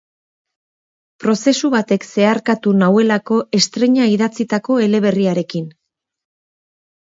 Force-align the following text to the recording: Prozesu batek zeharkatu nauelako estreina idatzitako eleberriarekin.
Prozesu 1.23 1.69
batek 1.73 2.07
zeharkatu 2.07 2.73
nauelako 2.85 3.37
estreina 3.59 4.09
idatzitako 4.15 4.79
eleberriarekin. 4.87 5.71